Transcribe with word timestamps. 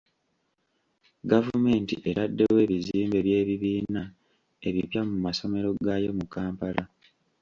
Gavumenti 1.31 1.95
etaddewo 2.09 2.57
ebizimbe 2.65 3.19
by'ebibiina 3.25 4.03
ebipya 4.67 5.01
mu 5.09 5.15
masomero 5.25 5.67
gaayo 5.85 6.11
mu 6.19 6.25
Kampala. 6.33 6.83